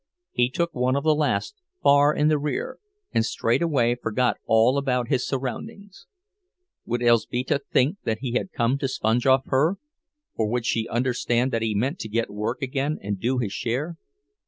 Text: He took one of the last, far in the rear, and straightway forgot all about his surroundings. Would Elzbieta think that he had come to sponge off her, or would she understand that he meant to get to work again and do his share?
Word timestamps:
He 0.31 0.49
took 0.49 0.73
one 0.73 0.95
of 0.95 1.03
the 1.03 1.13
last, 1.13 1.53
far 1.83 2.11
in 2.11 2.27
the 2.27 2.39
rear, 2.39 2.79
and 3.11 3.23
straightway 3.23 3.93
forgot 3.93 4.37
all 4.47 4.79
about 4.79 5.09
his 5.09 5.27
surroundings. 5.27 6.07
Would 6.87 7.03
Elzbieta 7.03 7.59
think 7.71 7.97
that 8.03 8.17
he 8.21 8.31
had 8.31 8.51
come 8.51 8.79
to 8.79 8.87
sponge 8.87 9.27
off 9.27 9.43
her, 9.49 9.77
or 10.35 10.49
would 10.49 10.65
she 10.65 10.87
understand 10.87 11.51
that 11.51 11.61
he 11.61 11.75
meant 11.75 11.99
to 11.99 12.09
get 12.09 12.29
to 12.29 12.33
work 12.33 12.63
again 12.63 12.97
and 12.99 13.19
do 13.19 13.37
his 13.37 13.53
share? 13.53 13.97